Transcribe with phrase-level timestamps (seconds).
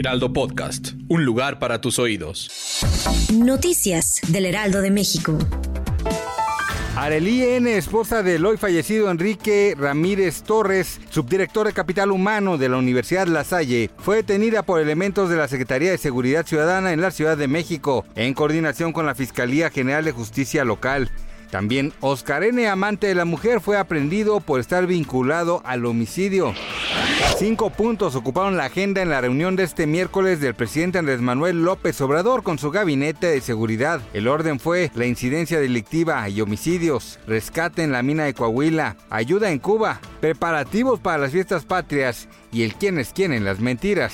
[0.00, 2.48] Heraldo Podcast, un lugar para tus oídos.
[3.34, 5.36] Noticias del Heraldo de México.
[6.96, 12.78] Arelí N., esposa del hoy fallecido Enrique Ramírez Torres, subdirector de Capital Humano de la
[12.78, 17.10] Universidad La Salle, fue detenida por elementos de la Secretaría de Seguridad Ciudadana en la
[17.10, 21.10] Ciudad de México, en coordinación con la Fiscalía General de Justicia Local.
[21.50, 26.54] También Oscar N., amante de la mujer, fue aprendido por estar vinculado al homicidio.
[27.38, 31.64] Cinco puntos ocuparon la agenda en la reunión de este miércoles del presidente Andrés Manuel
[31.64, 34.00] López Obrador con su gabinete de seguridad.
[34.12, 39.50] El orden fue la incidencia delictiva y homicidios, rescate en la mina de Coahuila, ayuda
[39.50, 44.12] en Cuba, preparativos para las fiestas patrias y el quién es quién en las mentiras.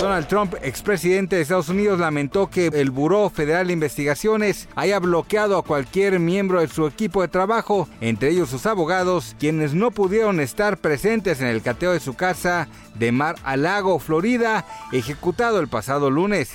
[0.00, 5.58] Donald Trump, expresidente de Estados Unidos, lamentó que el Buró Federal de Investigaciones haya bloqueado
[5.58, 10.40] a cualquier miembro de su equipo de trabajo, entre ellos sus abogados, quienes no pudieron
[10.40, 15.68] estar presentes en el cateo de su casa de Mar a Lago, Florida, ejecutado el
[15.68, 16.50] pasado lunes.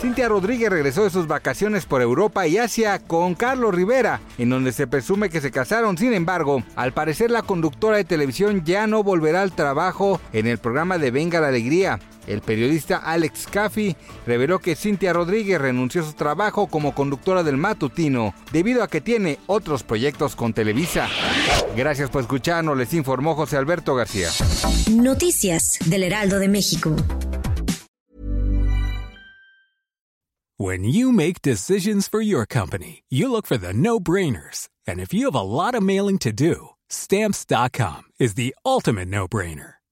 [0.00, 4.72] Cintia Rodríguez regresó de sus vacaciones por Europa y Asia con Carlos Rivera, en donde
[4.72, 5.96] se presume que se casaron.
[5.96, 10.58] Sin embargo, al parecer la conductora de televisión ya no volverá al trabajo en el
[10.58, 12.00] programa de Venga la Alegría.
[12.26, 17.56] El periodista Alex Caffey reveló que Cintia Rodríguez renunció a su trabajo como conductora del
[17.56, 21.08] matutino debido a que tiene otros proyectos con Televisa.
[21.76, 24.28] Gracias por escucharnos, les informó José Alberto García.
[24.90, 26.94] Noticias del Heraldo de México.
[30.56, 34.68] When you make decisions for your company, you look for the no-brainers.
[34.86, 39.74] And if you have a lot of mailing to do, stamps.com is the ultimate no-brainer.